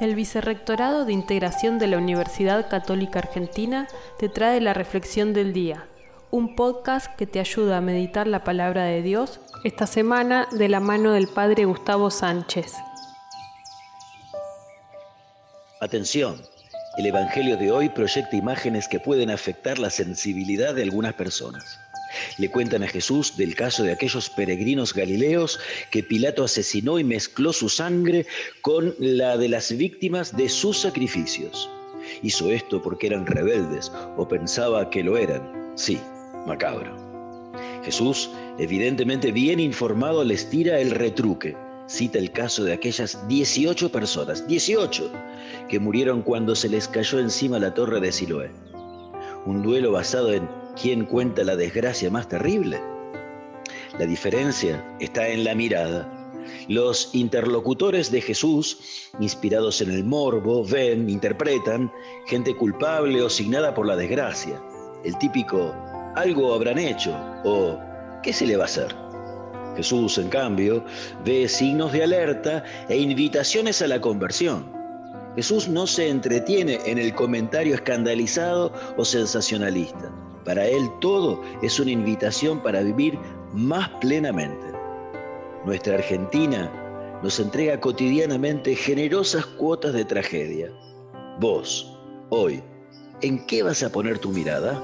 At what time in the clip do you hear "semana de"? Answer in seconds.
9.86-10.70